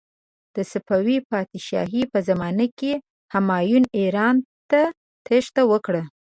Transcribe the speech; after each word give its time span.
د 0.55 0.57
صفوي 0.71 1.17
پادشاهي 1.31 2.03
په 2.11 2.19
زمانې 2.27 2.67
کې 2.79 2.93
همایون 3.33 3.83
ایران 3.99 4.35
ته 4.69 4.81
تیښته 5.25 5.61
وکړه. 5.71 6.03